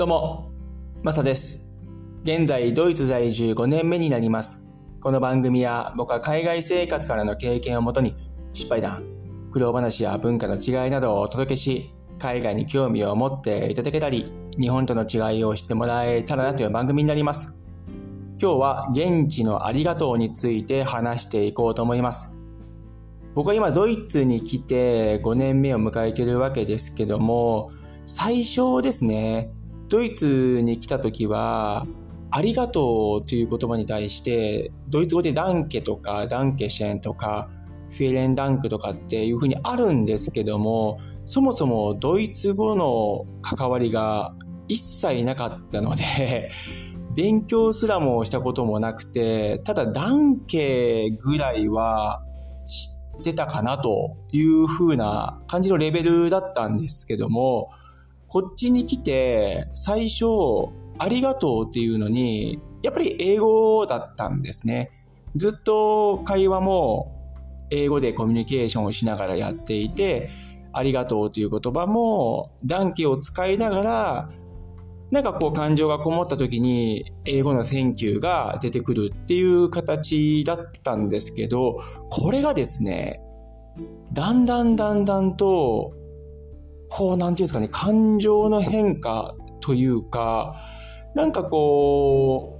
[0.00, 0.50] どうも、
[1.04, 1.68] マサです。
[2.22, 4.64] 現在、ドイツ在住5年目になります。
[4.98, 8.16] この番組は僕は海外生活からの経験をもとに
[8.54, 9.04] 失敗談、
[9.50, 17.54] 苦労話や文化の違いなどをお届けし、海外に興味を持っていただけたり、日本との違いを知ってもらえたらなという番組になります。
[18.40, 22.32] 今日は現地のありがとうについて話していこうと思います。
[23.34, 27.68] 僕は今ドイツに来て5年目を迎えてるわけですけども、
[28.06, 29.52] 最初ですね、
[29.90, 31.84] ドイツに来た時は、
[32.30, 37.50] ありがとうという言葉に対して、ドイツ語でダンケとかダンケシェンとか
[37.90, 40.94] フィレンダンクとかっていうふうにあるんですけども、
[41.26, 44.32] そもそもドイツ語の関わりが
[44.68, 46.52] 一切なかったので、
[47.16, 52.22] 勉強すらもしたこともなくて、ただダンケぐらいは
[52.64, 57.70] 知ってたかなというふうな感じのレベルだったんですけども、
[58.30, 60.24] こっちに来て最初
[60.98, 64.88] ありがとうっていうのにやっぱり英語だったんですね。
[65.36, 67.20] ずっと会話も
[67.70, 70.30] 英語でコミュニケーションをしながらやっていて
[70.72, 74.30] ありがとうという言葉も Danke を使いながら
[75.10, 83.20] なんかこう感情がこもった時に英語の Thank you が出てくるっていう形だったんですけどこれがですね
[84.12, 85.92] だんだんだんだんと
[86.90, 90.56] こう、なんていうんですかね、感情の変化というか、
[91.14, 92.58] なんかこ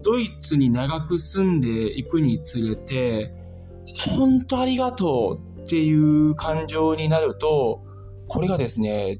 [0.00, 3.34] う、ドイツに長く住んでいくにつれて、
[4.06, 7.82] 本当ありがとうっていう感情になると、
[8.28, 9.18] これがですね、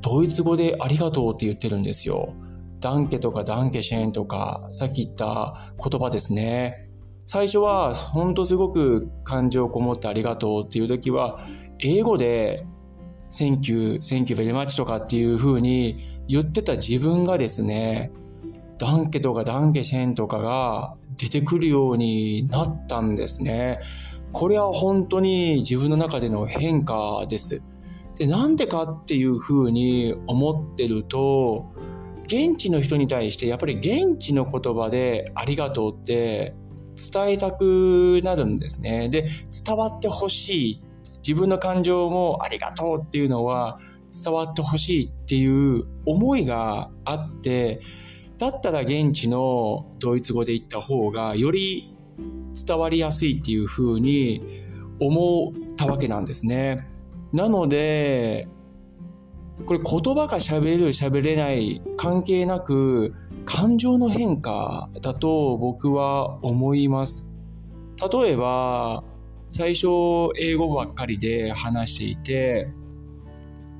[0.00, 2.34] ドイツ語でありがとうって言ってるんですよ。
[2.80, 6.74] ダンケとかダンケシェーンとか、さっき言った言葉ですね。
[7.26, 11.40] 最初は、本当すごく感情こもってありがとうっていう時は、
[11.80, 12.64] 英語で
[13.30, 18.10] Thank you, thank you very much とかっていう風に言ってた自分がですね、
[18.78, 23.80] ダンケとかダンケシェンとかが出てくるようになったんですね。
[24.32, 27.62] これは本当に自分の中での変化です。
[28.16, 31.66] で、なんでかっていう風に思ってると、
[32.24, 36.54] 現地の人に対してやっぱり現地の言葉でありがとうって
[37.12, 39.08] 伝えたくなるんですね。
[39.08, 39.26] で、
[39.66, 40.82] 伝わってほしい
[41.28, 43.78] 自分の感情もありがとうっていうのは
[44.24, 47.80] 伝わってほしいっていう思いがあって、
[48.38, 51.94] だったら現地のドイツ語で言った方がより
[52.66, 54.42] 伝わりやすいっていうふうに
[55.00, 56.76] 思ったわけなんですね。
[57.34, 58.48] なので、
[59.66, 63.12] これ言葉が喋る喋れない関係なく
[63.44, 67.30] 感情の変化だと僕は思います。
[68.10, 69.04] 例えば、
[69.48, 69.86] 最初
[70.36, 72.72] 英語ばっかりで話していて、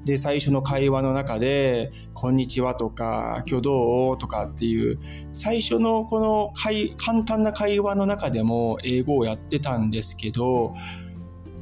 [0.07, 4.97] で、最初の会話の中で、こんにちはとか、今日どうとかっていう、
[5.35, 6.53] 最初のこの
[6.97, 10.73] 簡単な会話の中でも英語をやってたんですけど、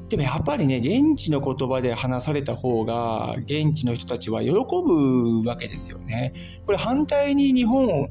[0.08, 6.32] でもやっぱりね、現地の言葉で話された方が、現地の人たちは喜ぶわけですよね。
[6.64, 8.08] これ反対に日本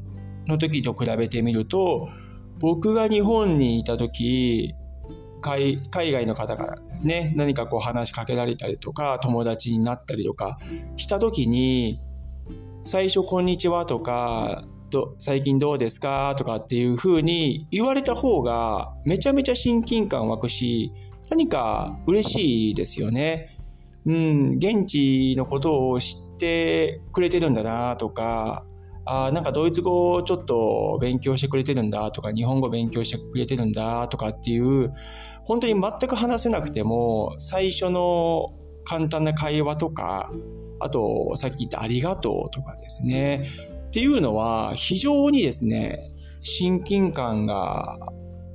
[0.47, 2.09] の時と比べてみると、
[2.59, 4.73] 僕が日本にいた時、
[5.45, 10.57] 海外の方からですね、何かこう話しかけられたりとか、友達になったりとか
[10.95, 11.99] した時に、
[12.83, 16.35] 最初こんにちはとか、ど最近どうですか？
[16.37, 20.91] とかっていう風に言われた方がめちゃめちゃ親近感湧くし、
[21.29, 23.57] 何か嬉しいですよね。
[24.05, 28.65] うん、現地のことを知ってくれてるんだなとか、
[29.05, 34.91] あなんかドイツ語をちょっと勉強してくれてるんだとか、日本語勉強してくれてるんだとかっていう、
[35.43, 40.31] 本当に全く話せなくても、最初の簡単な会話とか、
[40.79, 43.43] あと、さっき言ったありがとうとかですね。
[43.87, 46.11] っていうのは、非常にですね、
[46.41, 47.97] 親近感が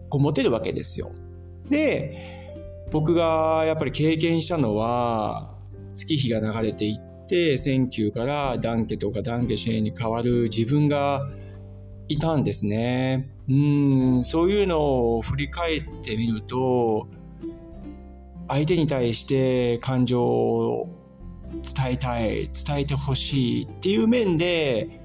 [0.09, 1.13] こう持てるわけですよ。
[1.69, 2.57] で、
[2.91, 5.55] 僕がやっぱり経験したのは、
[5.95, 7.10] 月日が流れていって、
[7.59, 11.29] 選挙からダンケとかダンケシェーに変わる自分が
[12.09, 13.31] いたんですね。
[13.49, 13.53] う
[14.19, 17.09] ん、そういうのを振り返ってみると、
[18.49, 20.89] 相手に対して感情を
[21.53, 25.01] 伝えたい、伝えてほしいっていう面で、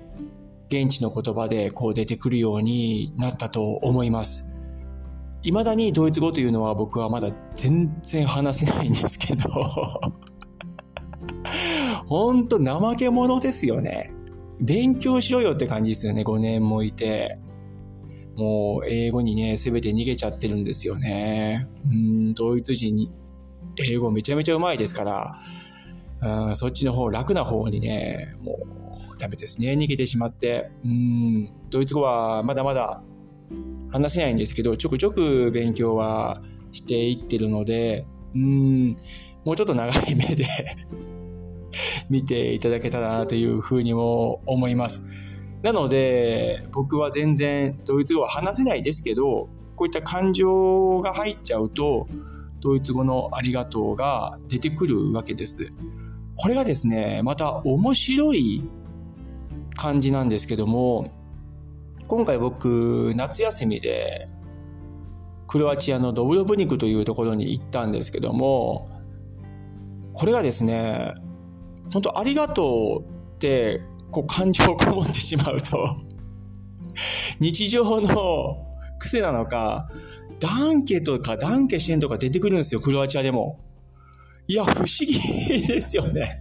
[0.67, 4.51] 現地の言葉でこう出てくるようになったと思います。
[5.43, 9.47] 未だにドイツ語というのは僕はまだ全然話せないんですけど、
[12.07, 14.11] ほんと怠け者ですよね。
[14.59, 17.39] 勉強しろよって感じですよね、5年もいて。
[18.35, 21.67] もう英語にね、すべて逃げちゃってるんですよね。
[21.85, 23.11] うん、ドイツ人に
[23.77, 25.03] 英語めちゃめちゃうまいですか
[26.21, 28.59] ら、うん、そっちの方、楽な方にね、も
[29.13, 29.73] うダメですね。
[29.73, 30.69] 逃げてしまって。
[30.83, 33.01] うん、ドイツ語はまだまだ
[33.91, 36.41] 話せないんですけど、ちょくちょく勉強は
[36.71, 38.03] していってるので、
[38.33, 38.95] うん、
[39.45, 40.45] もうちょっと長い目で
[42.09, 45.01] 見ていただけたらなというふうにも思います。
[45.63, 52.07] なので、僕は全然ドイツ語は話せないですけど、こういった感情が入っちゃうと、
[52.61, 55.71] ドイツ語のありがとうが出てくるわけです。
[56.35, 58.69] これがですね、また面白い
[59.75, 61.11] 感じなんですけども、
[62.07, 64.27] 今回僕、夏休みで、
[65.47, 68.85] クロアチアのドブロブニクというところに行ったんですけども、
[70.13, 71.13] これがですね、
[71.91, 75.97] 本当ありがとうって、こう感情をこもってしまうと、
[77.39, 78.57] 日常の
[78.99, 79.89] 癖なのか、
[80.39, 83.57] ダンケとかダンケシェンとか出てくるんですよ、クロアチアでも。
[84.47, 86.39] いや、不思議ですよね。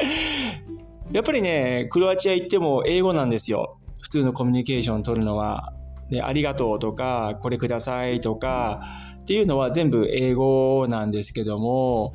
[1.12, 3.78] やっぱりね、クロアチア行っても英語なんですよ。
[4.00, 5.72] 普通のコミュニケーション取るのは。
[6.08, 8.80] で、ありがとうとか、これくださいとか、
[9.20, 12.12] っていうのは全部英語なんですけども、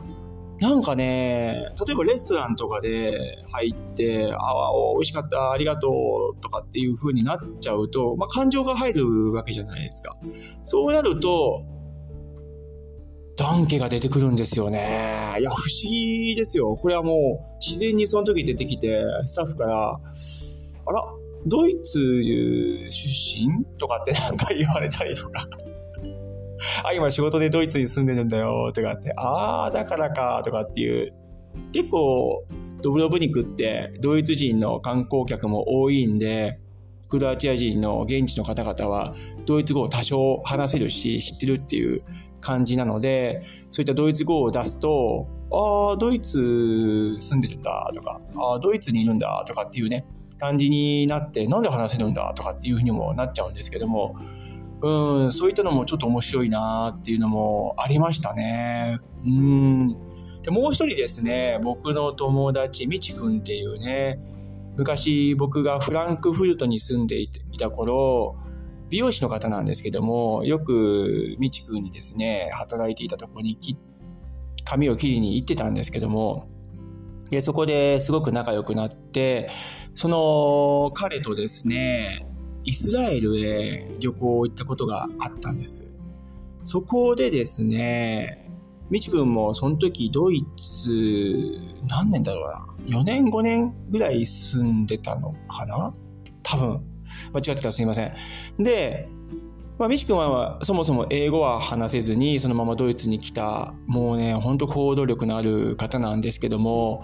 [0.60, 3.20] なんかね、例えばレストランとかで
[3.52, 5.90] 入って、ああ、美味しかった、ありがと
[6.38, 10.16] うとかっていう風になっちゃうと、まあ感情が入るわけじゃないですか。
[10.64, 11.62] そうなると、
[13.38, 15.36] ダンケが出てくるんですよね。
[15.40, 16.78] いや、不思議ですよ。
[16.78, 21.04] これはもう自然にその時出てきて、スタッフから、あら、
[21.46, 23.66] ドイツ出身？
[23.78, 25.48] とかってなんか言われたりとか
[26.84, 31.14] あ、今仕事でドイツに住んでるんだよ、とかって、ああ、だからか、とかっていう、
[31.74, 32.44] 結構、
[32.82, 36.56] ドブロブニクってドイツ人の観光客も多いんで、
[37.10, 39.16] クロアチア人の現地の方々は
[39.46, 42.02] ドイツ語を多少話せるし知ってるっていう
[42.42, 43.42] 感じなので、
[43.72, 50.06] そういったドイツ語を出すと、ああ、ドイツ住んでるんだとか、ああ、ドイツにいるんだとかっていうね、
[50.38, 54.16] 感じになって、なんで話せるんだとかっていうふうにもなっちゃうんですけども、
[54.82, 59.00] うん、そういったのもちょっと面白いなっていうのもありましたね。
[59.26, 59.98] うん。
[60.44, 64.20] で、もう一人ですね、僕の友達、みちくんっていうね、
[64.78, 68.36] 昔僕がフランクフルトに住んでいた頃、
[68.90, 73.58] 美容師の方なんですけども、よくみちくんにですね、働いていたところに
[74.64, 76.48] 髪を切りに行ってたんですけども、
[77.32, 79.50] で、そこですごく仲良くなって、
[79.94, 82.28] その彼とですね、
[82.66, 85.96] イスラエルへ旅行行ったことがあったんです。
[86.64, 88.52] そこでですね、
[88.90, 90.90] みちくんもその時ドイツ、
[91.88, 92.42] 何年だろ
[92.88, 95.92] うな？4年5年ぐらい住んでたのかな？
[96.44, 96.82] 多分。
[97.34, 98.14] 間違ってたらすいません。
[98.58, 99.08] で、
[99.78, 107.04] まあ、みちくんはそもそも英語は話せずにそのままドイツに来た、もうね、ほんと行動力のある方なんですけども、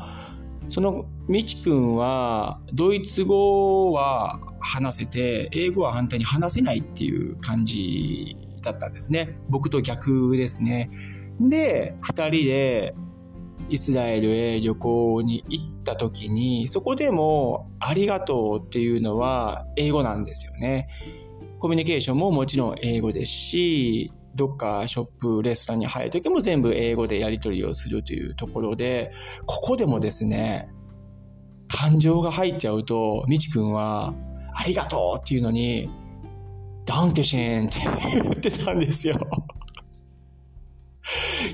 [0.67, 9.37] そのみちくんはドイツ語は話せて英語は反対に話せないっていう感じだったんですね。
[9.49, 10.89] 僕と逆ですね。
[11.39, 12.95] で、二人で
[13.69, 20.87] イスラエルへ旅行に行った時に、そこでもありがとうっていうのは英語なんですよね。
[21.59, 29.11] コミュニケーションももちろん英語ですし、どっかショップ、レストランに入るときも全部英語でやり取りをするというところで、
[29.45, 30.69] ここでもですね、
[31.67, 34.13] 感情が入っちゃうと、みちくんは、
[34.53, 35.89] ありがとうっていうのに、
[36.85, 37.79] ダンケシェンって
[38.21, 39.17] 言ってたんですよ。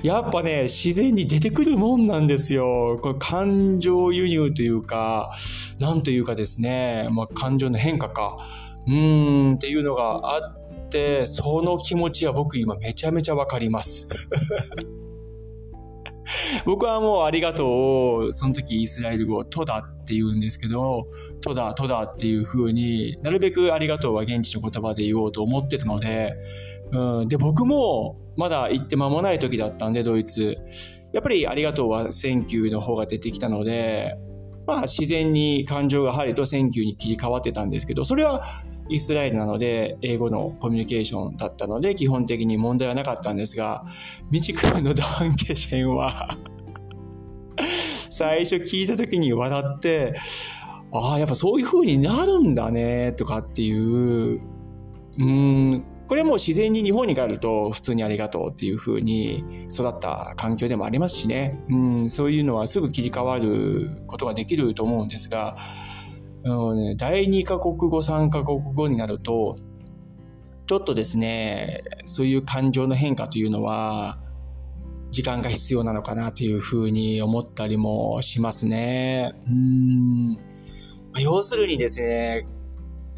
[0.02, 2.98] やっぱね、自然に出てくるもんなんですよ。
[3.02, 5.32] これ感情輸入というか、
[5.78, 8.36] なんというかですね、まあ、感情の変化か。
[8.86, 10.67] うーんっていうのがあって、
[11.26, 14.08] その気持ちは僕今めちゃめちゃわかります。
[16.64, 17.68] 僕はもうありがとう
[18.26, 21.06] を、その時イスラエル語、トダって言うんですけど、
[21.40, 26.30] トダ、トダっていう風になるべくありがとうは現地の言葉で言おうと思ってたので、
[26.92, 30.56] うん、で、僕もまだ行って間もない時だったんで、ドイツ。
[31.12, 34.16] やっぱりありがとうは Thank you の方が出てきたので、
[34.68, 43.86] まあ自然に感情が入ると Thank you に切り替わってたんですけど、それはイスラエルなので英語のコミュニケーションだったので基本的に問題はなかったんですが、
[44.30, 46.36] みちくんの Danke schön は
[48.10, 50.14] 最初聞いた時に笑って、
[50.92, 54.40] ああ、やっぱそういう風になるんだね、とかっていう、
[55.18, 65.56] うん、これも自然に日本に帰ると普通にありがとうっていう風に育った環境でもありますしね、うん、そういうのはすぐ切り替わることができると思うんですが、
[66.44, 69.54] あのね、第2カ国語、3カ国語になると、
[70.66, 74.18] ちょっとですね、そういう感情の変化というのは、
[75.10, 79.32] 時間が必要なのかなというふうに思ったりもしますね。
[79.46, 80.38] うん。
[81.20, 82.46] 要するにですね、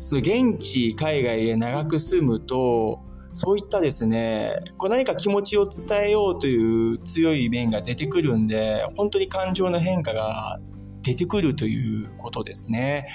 [0.00, 3.00] その現地、海外へ長く住むと、
[3.32, 10.58] そういったですね、こう何か気持ちを伝えようという強い面が出てくるんで、本当に感情の変化が
[11.02, 13.06] 出てくるということですね。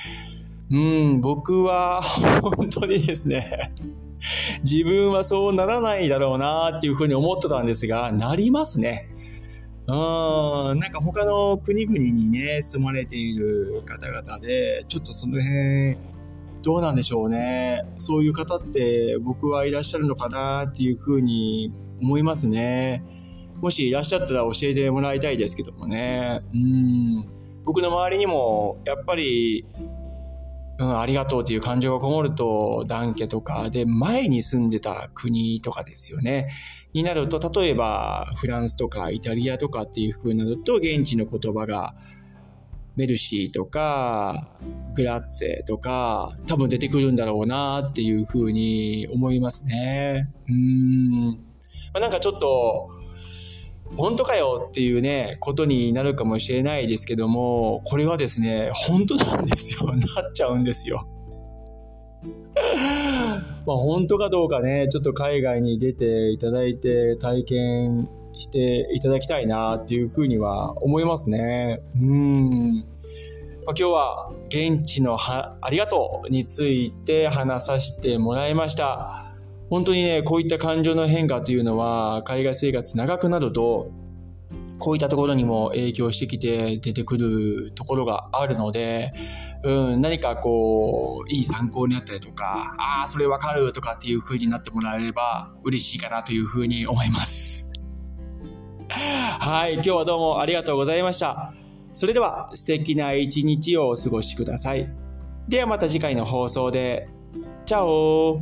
[0.71, 2.01] うん、僕は
[2.55, 3.73] 本当にですね、
[4.63, 9.09] 自分はそうならないだろうなっていうふうに思ってたんですが、なりますね。
[9.87, 15.97] うん、なんか他の国々にね、住まれている方々で、ちょっとその辺、
[16.65, 17.85] どうなんでしょうね。
[17.97, 23.03] そういう方って僕はいらっしゃるのかなっていうふうに思いますね。
[23.61, 26.41] もしいらっしゃったら教えてもらいたいですけどもね。
[26.55, 27.27] うん。
[27.63, 29.67] 僕の周りにも、やっぱり、
[30.79, 36.47] うん、ありがとうという感情がこもると、ダンケとかで前に住んでた国とかですよね。
[36.93, 41.93] になると、例えばフランスとかイタリアとかっていう風になると、現地の言葉が
[42.95, 44.47] メルシーとか、
[44.95, 50.31] グラッツェとか、多分出てくるんだろうなっていう風に思いますね。
[50.49, 51.19] うん。
[51.31, 51.35] ま
[51.95, 52.89] あ、なんかちょっと、
[53.97, 59.93] 本当かよっていうね、ことになるかもしれないですけども、これはですね、本当なんですよ。
[59.93, 61.07] なっちゃうんですよ。
[63.65, 71.81] まあ本当かどうかね、ちょっと海外に出ていただいて体験していただきたいなっていうふうには思いますね。
[71.95, 72.85] うん。
[73.65, 79.25] ま、今日は現地のありがとうについて話させてもらいました。
[79.69, 83.91] 本当にね、こういった感情の変化というのは、海外生活長くなると、
[84.77, 89.13] こういったところにも影響してきて出てくるところがあるので、
[89.63, 97.71] うん、何かこう、いい参考になったりとか、ああ、それわかるとかっていう風になってもらえれば嬉しいかなという風に思います。
[98.89, 101.53] はい、今日はどうもありがとうございました。
[101.93, 104.89] それでは素敵な一日をお過ごしください。
[105.47, 107.09] ではまた次回の放送で。
[107.65, 108.39] チャオ